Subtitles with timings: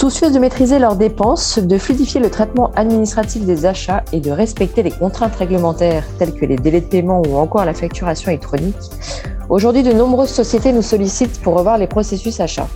[0.00, 4.82] Soucieuse de maîtriser leurs dépenses, de fluidifier le traitement administratif des achats et de respecter
[4.82, 8.78] les contraintes réglementaires telles que les délais de paiement ou encore la facturation électronique,
[9.50, 12.68] aujourd'hui de nombreuses sociétés nous sollicitent pour revoir les processus achats.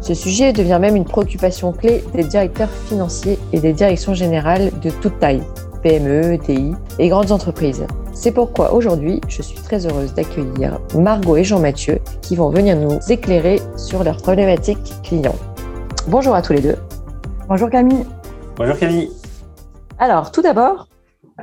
[0.00, 4.88] Ce sujet devient même une préoccupation clé des directeurs financiers et des directions générales de
[4.88, 5.42] toute taille,
[5.82, 7.84] PME, ETI et grandes entreprises.
[8.14, 13.00] C'est pourquoi aujourd'hui, je suis très heureuse d'accueillir Margot et Jean-Mathieu qui vont venir nous
[13.10, 15.36] éclairer sur leurs problématiques clients.
[16.06, 16.76] Bonjour à tous les deux.
[17.48, 18.04] Bonjour Camille.
[18.56, 19.10] Bonjour Camille.
[19.98, 20.88] Alors, tout d'abord,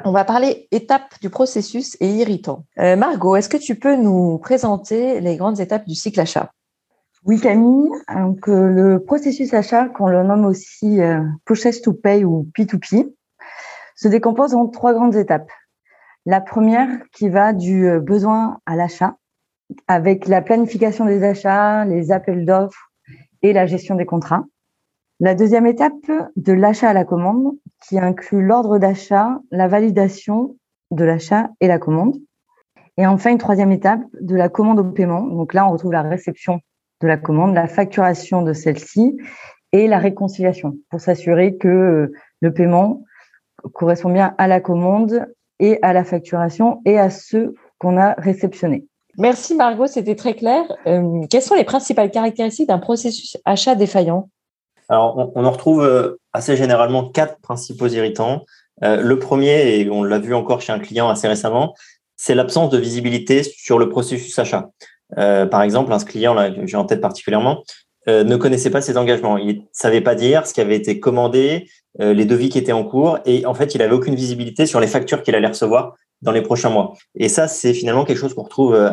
[0.06, 2.66] on va parler étapes du processus et irritants.
[2.78, 6.52] Euh, Margot, est-ce que tu peux nous présenter les grandes étapes du cycle achat?
[7.26, 12.24] Oui Camille, donc euh, le processus achat, qu'on le nomme aussi euh, process to pay
[12.24, 13.12] ou P2P,
[13.96, 15.50] se décompose en trois grandes étapes.
[16.28, 19.16] La première qui va du besoin à l'achat,
[19.88, 22.91] avec la planification des achats, les appels d'offres
[23.42, 24.46] et la gestion des contrats.
[25.20, 25.94] La deuxième étape
[26.36, 27.54] de l'achat à la commande,
[27.88, 30.56] qui inclut l'ordre d'achat, la validation
[30.90, 32.18] de l'achat et la commande.
[32.98, 35.22] Et enfin, une troisième étape de la commande au paiement.
[35.22, 36.60] Donc là, on retrouve la réception
[37.02, 39.18] de la commande, la facturation de celle-ci
[39.72, 43.04] et la réconciliation pour s'assurer que le paiement
[43.74, 45.28] correspond bien à la commande
[45.60, 48.88] et à la facturation et à ce qu'on a réceptionné.
[49.18, 50.64] Merci Margot, c'était très clair.
[50.88, 54.30] Euh, quelles sont les principales caractéristiques d'un processus achat défaillant?
[54.90, 58.44] Alors, on, en retrouve euh, assez généralement quatre principaux irritants.
[58.84, 61.76] Euh, le premier, et on l'a vu encore chez un client assez récemment,
[62.16, 64.70] c'est l'absence de visibilité sur le processus achat.
[65.16, 67.64] par exemple, un client, là, j'ai en tête particulièrement,
[68.08, 69.38] ne connaissait pas ses engagements.
[69.38, 71.68] Il ne savait pas dire ce qui avait été commandé,
[71.98, 74.86] les devis qui étaient en cours, et en fait, il n'avait aucune visibilité sur les
[74.86, 76.94] factures qu'il allait recevoir dans les prochains mois.
[77.16, 78.92] Et ça, c'est finalement quelque chose qu'on retrouve euh,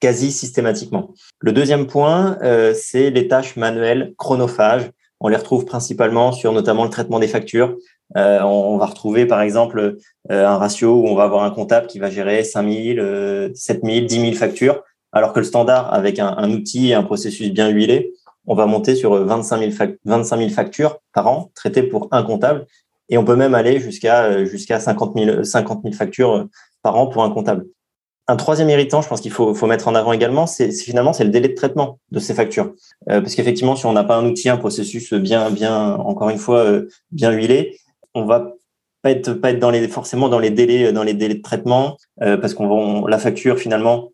[0.00, 1.14] quasi systématiquement.
[1.40, 4.90] Le deuxième point, euh, c'est les tâches manuelles chronophages.
[5.20, 7.76] On les retrouve principalement sur notamment le traitement des factures.
[8.16, 9.96] Euh, on, va retrouver par exemple
[10.28, 14.32] un ratio où on va avoir un comptable qui va gérer 5000, 7000, 10 000
[14.34, 18.12] factures, alors que le standard avec un, outil et un processus bien huilé,
[18.46, 22.66] on va monter sur 25 000, 25 000 factures par an traitées pour un comptable
[23.08, 26.44] et on peut même aller jusqu'à euh, jusqu'à 50 000, 50 000 factures euh,
[26.82, 27.66] par an pour un comptable.
[28.26, 31.24] Un troisième irritant, je pense qu'il faut, faut mettre en avant également, c'est finalement c'est
[31.24, 32.72] le délai de traitement de ces factures,
[33.10, 36.38] euh, parce qu'effectivement, si on n'a pas un outil, un processus bien, bien, encore une
[36.38, 36.64] fois,
[37.10, 37.78] bien huilé,
[38.14, 38.52] on va
[39.02, 41.98] pas être, pas être dans les forcément dans les délais, dans les délais de traitement,
[42.18, 44.13] parce qu'on la facture finalement,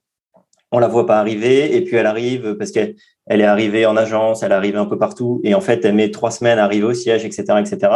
[0.73, 2.95] on la voit pas arriver, et puis elle arrive parce qu'elle
[3.27, 5.95] elle est arrivée en agence, elle est arrivée un peu partout, et en fait, elle
[5.95, 7.93] met trois semaines à arriver au siège, etc., etc.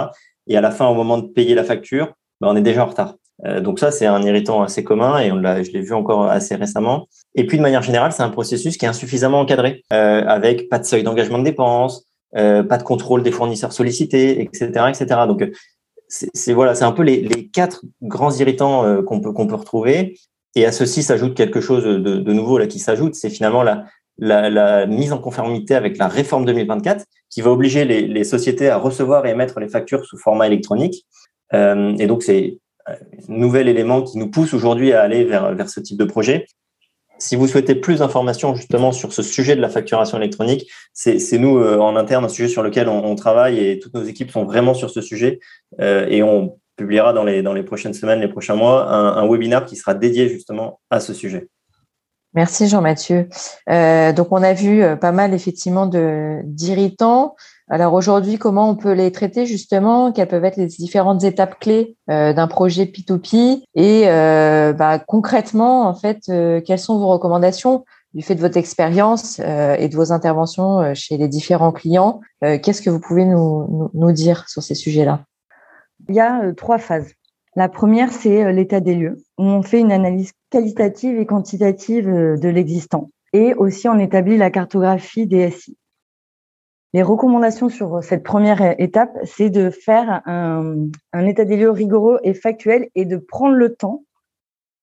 [0.47, 2.87] Et à la fin, au moment de payer la facture, ben, on est déjà en
[2.87, 3.15] retard.
[3.45, 6.31] Euh, donc ça, c'est un irritant assez commun et on l'a, je l'ai vu encore
[6.31, 7.09] assez récemment.
[7.35, 10.79] Et puis de manière générale, c'est un processus qui est insuffisamment encadré, euh, avec pas
[10.79, 12.07] de seuil d'engagement de dépenses,
[12.37, 15.21] euh, pas de contrôle des fournisseurs sollicités, etc., etc.
[15.27, 15.45] Donc
[16.09, 19.55] c'est voilà, c'est un peu les, les, quatre grands irritants euh, qu'on peut qu'on peut
[19.55, 20.19] retrouver.
[20.55, 23.85] Et à ceci s'ajoute quelque chose de, de nouveau là qui s'ajoute, c'est finalement la,
[24.19, 28.69] la, la, mise en conformité avec la réforme 2024 qui va obliger les, les, sociétés
[28.69, 31.05] à recevoir et émettre les factures sous format électronique.
[31.53, 32.95] Euh, et donc, c'est un
[33.29, 36.47] nouvel élément qui nous pousse aujourd'hui à aller vers, vers ce type de projet.
[37.19, 41.59] Si vous souhaitez plus d'informations justement sur ce sujet de la facturation électronique, c'est nous
[41.59, 44.45] euh, en interne un sujet sur lequel on, on, travaille et toutes nos équipes sont
[44.45, 45.39] vraiment sur ce sujet
[45.81, 49.29] euh, et on publiera dans les, dans les prochaines semaines, les prochains mois, un, un
[49.29, 51.49] webinaire qui sera dédié justement à ce sujet.
[52.35, 53.29] Merci Jean-Mathieu.
[53.71, 57.37] Euh, donc on a vu euh, pas mal effectivement d'irritants.
[57.71, 60.11] Alors aujourd'hui, comment on peut les traiter justement?
[60.13, 65.89] Quelles peuvent être les différentes étapes clés euh, d'un projet P2P Et euh, bah, concrètement,
[65.89, 69.97] en fait, euh, quelles sont vos recommandations du fait de votre expérience euh, et de
[69.97, 72.21] vos interventions chez les différents clients?
[72.43, 75.25] Qu'est-ce que vous pouvez nous, nous dire sur ces sujets-là?
[76.09, 77.13] Il y a trois phases.
[77.57, 82.37] La première, c'est l'état des lieux, où on fait une analyse qualitative et quantitative euh,
[82.37, 83.11] de l'existant.
[83.33, 85.77] Et aussi, on établit la cartographie des SI.
[86.93, 92.21] Les recommandations sur cette première étape, c'est de faire un, un, état des lieux rigoureux
[92.23, 94.05] et factuel et de prendre le temps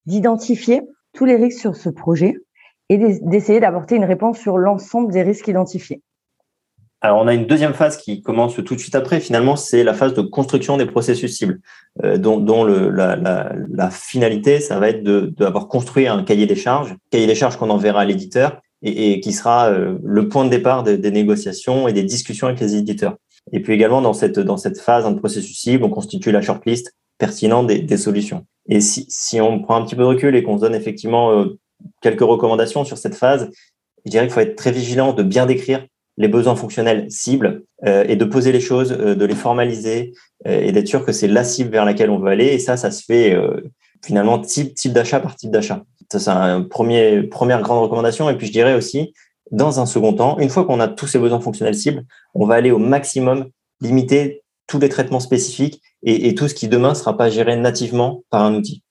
[0.05, 0.81] d'identifier
[1.13, 2.35] tous les risques sur ce projet
[2.89, 6.01] et d'essayer d'apporter une réponse sur l'ensemble des risques identifiés.
[7.03, 9.19] Alors, on a une deuxième phase qui commence tout de suite après.
[9.19, 11.59] Finalement, c'est la phase de construction des processus cibles,
[12.03, 16.45] euh, dont, dont le, la, la, la, finalité, ça va être d'avoir construit un cahier
[16.45, 20.27] des charges, cahier des charges qu'on enverra à l'éditeur et, et, qui sera euh, le
[20.29, 23.17] point de départ des, des, négociations et des discussions avec les éditeurs.
[23.51, 26.93] Et puis également, dans cette, dans cette phase de processus cible, on constitue la shortlist
[27.17, 28.45] pertinente des, des solutions.
[28.69, 31.31] Et si, si on prend un petit peu de recul et qu'on se donne effectivement
[31.31, 31.57] euh,
[32.01, 33.49] quelques recommandations sur cette phase,
[34.05, 35.83] je dirais qu'il faut être très vigilant de bien décrire
[36.17, 40.13] les besoins fonctionnels cibles et de poser les choses, de les formaliser
[40.45, 42.47] et d'être sûr que c'est la cible vers laquelle on veut aller.
[42.47, 43.35] Et ça, ça se fait
[44.03, 45.83] finalement type, type d'achat par type d'achat.
[46.11, 46.67] Ça, c'est une
[47.29, 48.29] première grande recommandation.
[48.29, 49.13] Et puis, je dirais aussi,
[49.51, 52.03] dans un second temps, une fois qu'on a tous ces besoins fonctionnels cibles,
[52.33, 53.49] on va aller au maximum
[53.81, 58.23] limiter tous les traitements spécifiques et, tout ce qui demain ne sera pas géré nativement
[58.29, 58.83] par un outil.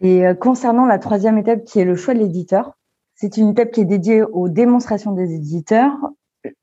[0.00, 2.72] Et euh, concernant la troisième étape qui est le choix de l'éditeur,
[3.14, 5.92] c'est une étape qui est dédiée aux démonstrations des éditeurs,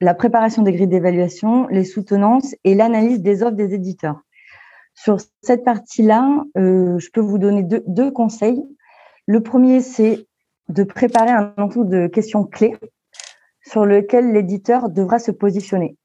[0.02, 4.22] la préparation des grilles d'évaluation, les soutenances et l'analyse des offres des éditeurs.
[4.94, 8.62] Sur cette partie-là, euh, je peux vous donner deux, conseils.
[9.28, 10.28] Le premier, c'est
[10.68, 12.76] de préparer un ensemble de questions clés
[13.62, 15.98] sur lequel l'éditeur devra se positionner.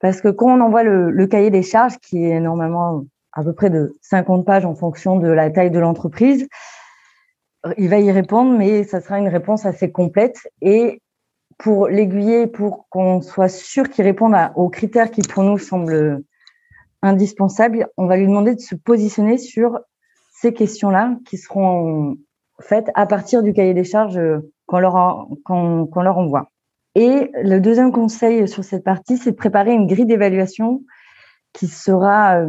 [0.00, 3.70] Parce que quand on envoie le, cahier des charges, qui est normalement à peu près
[3.70, 6.48] de 50 pages en fonction de la taille de l'entreprise,
[7.76, 10.48] il va y répondre, mais ça sera une réponse assez complète.
[10.62, 11.00] Et
[11.60, 16.22] pour l'aiguiller, pour qu'on soit sûr qu'il réponde aux critères qui pour nous semblent
[17.02, 19.78] indispensables, on va lui demander de se positionner sur
[20.32, 22.16] ces questions-là qui seront
[22.60, 24.20] faites à partir du cahier des charges
[24.66, 26.50] qu'on leur, envoie.
[26.94, 30.82] Et le deuxième conseil sur cette partie, c'est de préparer une grille d'évaluation
[31.52, 32.48] qui sera euh,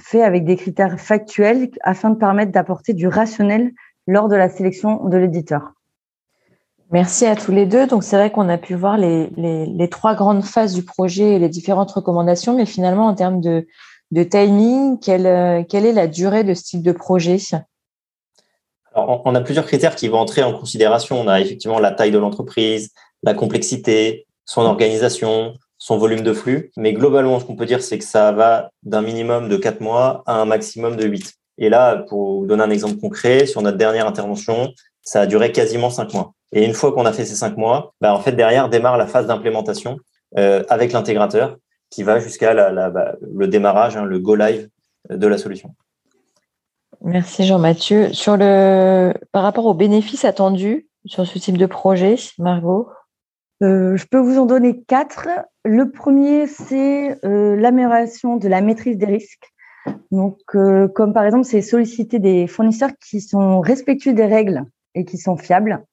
[0.00, 3.72] fait avec des critères factuels afin de permettre d'apporter du rationnel
[4.06, 5.72] lors de la sélection de l'éditeur.
[6.90, 7.86] Merci à tous les deux.
[7.86, 11.48] Donc c'est vrai qu'on a pu voir les, trois grandes phases du projet et les
[11.48, 13.66] différentes recommandations, mais finalement en termes de,
[14.10, 17.38] de timing, quelle, euh, quelle est la durée de ce type de projet?
[18.94, 21.20] Alors, on a plusieurs critères qui vont entrer en considération.
[21.20, 22.92] On a effectivement la taille de l'entreprise,
[23.24, 26.70] la complexité, son organisation, son volume de flux.
[26.76, 30.22] Mais globalement, ce qu'on peut dire, c'est que ça va d'un minimum de 4 mois
[30.26, 31.34] à un maximum de 8.
[31.58, 34.72] Et là, pour vous donner un exemple concret, sur notre dernière intervention,
[35.04, 36.32] ça a duré quasiment 5 mois.
[36.52, 39.06] Et une fois qu'on a fait ces 5 mois, bah, en fait, derrière démarre la
[39.06, 39.98] phase d'implémentation
[40.38, 41.56] euh, avec l'intégrateur
[41.90, 44.68] qui va jusqu'à bah, le démarrage, hein, le go live
[45.10, 45.74] de la solution.
[47.02, 48.12] Merci Jean-Mathieu.
[48.12, 52.88] Sur le, par rapport aux bénéfices attendus sur ce type de projet, Margot?
[53.62, 55.28] Euh, je peux vous en donner quatre.
[55.64, 59.52] Le premier, c'est euh, l'amélioration de la maîtrise des risques.
[60.10, 65.04] Donc, euh, comme par exemple, c'est solliciter des fournisseurs qui sont respectueux des règles et
[65.04, 65.84] qui sont fiables.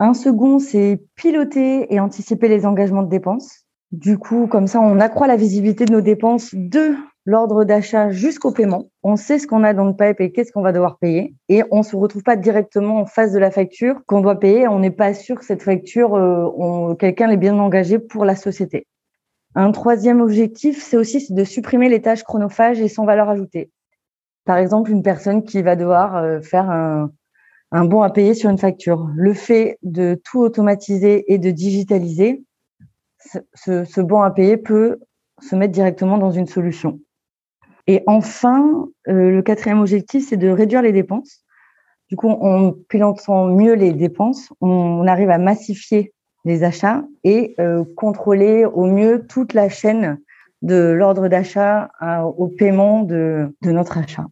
[0.00, 3.64] Un second, c'est piloter et anticiper les engagements de dépenses.
[3.90, 8.52] Du coup, comme ça, on accroît la visibilité de nos dépenses de l'ordre d'achat jusqu'au
[8.52, 8.90] paiement.
[9.02, 11.34] On sait ce qu'on a dans le pipe et qu'est-ce qu'on va devoir payer.
[11.48, 14.68] Et on se retrouve pas directement en face de la facture qu'on doit payer.
[14.68, 18.86] On n'est pas sûr que cette facture, euh, quelqu'un l'ait bien engagée pour la société.
[19.54, 23.70] Un troisième objectif, c'est aussi de supprimer les tâches chronophages et sans valeur ajoutée.
[24.44, 27.10] Par exemple, une personne qui va devoir euh, faire un,
[27.70, 29.08] un bon à payer sur une facture.
[29.14, 32.42] Le fait de tout automatiser et de digitaliser,
[33.54, 35.00] ce, bon à payer peut
[35.40, 37.00] se mettre directement dans une solution.
[37.86, 41.44] Et enfin, euh, le quatrième objectif, c'est de réduire les dépenses.
[42.08, 46.12] Du coup, en pilotant mieux les dépenses, on, arrive à massifier
[46.44, 50.18] les achats et euh, contrôler au mieux toute la chaîne
[50.62, 51.90] de l'ordre d'achat
[52.36, 54.26] au paiement de, notre achat.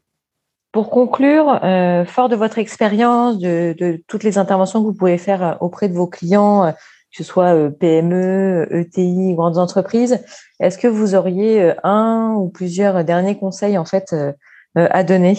[0.77, 5.57] Pour conclure, euh, fort de votre expérience, de, toutes les interventions que vous pouvez faire
[5.63, 6.71] auprès de vos clients,
[7.17, 10.23] que ce soit euh, PME, ETI, grandes entreprises.
[10.61, 14.33] Est-ce que vous auriez euh, un ou plusieurs derniers conseils en fait euh,
[14.75, 15.35] à donner?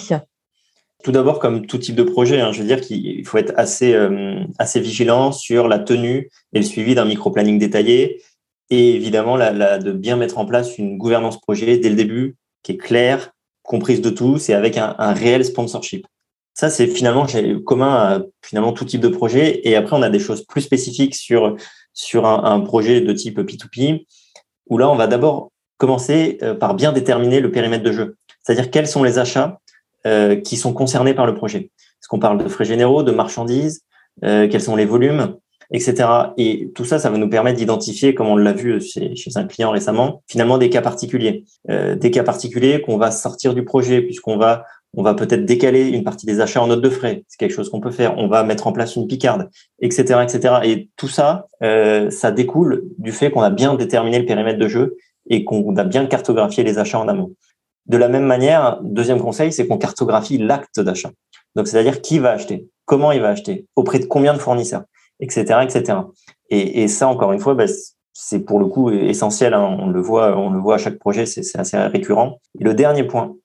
[1.03, 3.95] Tout d'abord, comme tout type de projet, hein, je veux dire qu'il faut être assez,
[4.57, 8.23] assez vigilant sur la tenue et le suivi d'un micro-planning détaillé
[8.71, 12.77] et évidemment de bien mettre en place une gouvernance projet dès le début qui est
[12.77, 13.29] claire,
[13.67, 16.07] comprise de tous et avec un, un réel sponsorship.
[16.55, 17.27] Ça, c'est finalement
[17.65, 19.61] commun à finalement tout type de projet.
[19.67, 21.55] Et après, on a des choses plus spécifiques sur,
[21.93, 24.07] sur un, projet de type P2P,
[24.67, 28.15] où là, on va d'abord commencer euh, par bien déterminer le périmètre de jeu.
[28.41, 29.59] C'est-à-dire quels sont les achats
[30.07, 31.59] euh, qui sont concernés par le projet.
[31.59, 33.81] Est-ce qu'on parle de frais généraux, de marchandises,
[34.23, 35.35] euh, quels sont les volumes,
[35.71, 36.07] etc.
[36.37, 39.71] Et tout ça, ça va nous permettre d'identifier, comme on l'a vu chez, un client
[39.71, 41.43] récemment, finalement des cas particuliers.
[41.67, 46.03] des cas particuliers qu'on va sortir du projet puisqu'on va on va peut-être décaler une
[46.03, 47.23] partie des achats en note de frais.
[47.27, 48.17] C'est quelque chose qu'on peut faire.
[48.17, 50.55] On va mettre en place une picarde, etc., etc.
[50.63, 54.67] Et tout ça, euh, ça découle du fait qu'on a bien déterminé le périmètre de
[54.67, 54.97] jeu
[55.29, 57.33] et qu'on a bien cartographié les achats en amont.
[57.85, 61.11] De la même manière, deuxième conseil, c'est qu'on cartographie l'acte d'achat.
[61.55, 64.83] Donc, c'est-à-dire qui va acheter, comment il va acheter, auprès de combien de fournisseurs,
[65.19, 65.99] etc., etc.
[66.49, 67.65] Et, ça, encore une fois, bah,
[68.13, 69.53] c'est pour le coup essentiel.
[69.53, 69.77] Hein.
[69.79, 72.39] On le voit, on le voit à chaque projet, c'est assez récurrent.
[72.59, 73.35] Et le dernier point,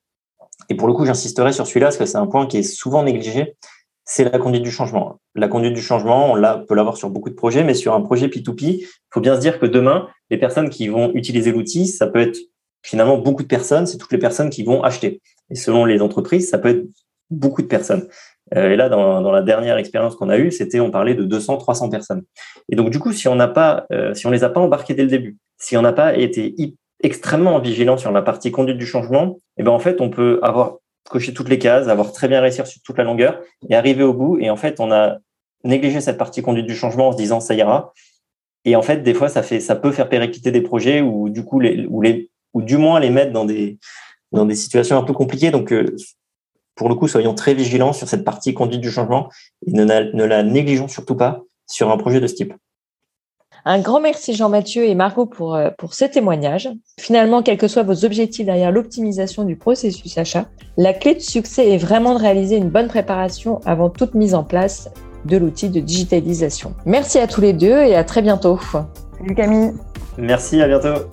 [0.68, 3.02] et pour le coup, j'insisterai sur celui-là parce que c'est un point qui est souvent
[3.02, 3.56] négligé,
[4.04, 5.20] c'est la conduite du changement.
[5.34, 8.28] La conduite du changement, on peut l'avoir sur beaucoup de projets, mais sur un projet
[8.28, 12.06] P2P, il faut bien se dire que demain, les personnes qui vont utiliser l'outil, ça
[12.06, 12.38] peut être
[12.82, 15.20] finalement beaucoup de personnes, c'est toutes les personnes qui vont acheter.
[15.50, 16.86] Et selon les entreprises, ça peut être
[17.30, 18.08] beaucoup de personnes.
[18.56, 21.24] Euh, et là, dans, dans, la dernière expérience qu'on a eue, c'était on parlait de
[21.24, 22.22] 200, 300 personnes.
[22.68, 24.94] Et donc du coup, si on n'a pas, euh, si on les a pas embarqués
[24.94, 26.54] dès le début, si on n'a pas été
[27.02, 30.38] extrêmement vigilant sur la partie conduite du changement, et eh ben en fait, on peut
[30.42, 30.76] avoir
[31.08, 34.14] coché toutes les cases, avoir très bien réussi sur toute la longueur et arriver au
[34.14, 34.38] bout.
[34.38, 35.18] Et en fait, on a
[35.64, 37.92] négligé cette partie conduite du changement en se disant ça ira.
[38.64, 41.44] Et en fait, des fois, ça fait, ça peut faire péricliter des projets ou du
[41.44, 43.78] coup les, ou les, ou du moins les mettre dans des
[44.32, 45.50] dans des situations un peu compliquées.
[45.50, 45.94] Donc, euh,
[46.74, 49.28] pour le coup, soyons très vigilants sur cette partie conduite du changement
[49.66, 52.54] et ne, ne la négligeons surtout pas sur un projet de ce type.
[53.64, 56.68] Un grand merci Jean-Mathieu et Margot pour, euh, pour ce témoignage.
[56.98, 61.70] Finalement, quels que soient vos objectifs derrière l'optimisation du processus achat, la clé de succès
[61.70, 64.90] est vraiment de réaliser une bonne préparation avant toute mise en place
[65.26, 66.74] de l'outil de digitalisation.
[66.86, 68.58] Merci à tous les deux et à très bientôt.
[69.18, 69.72] Salut Camille.
[70.18, 71.06] Merci, à bientôt.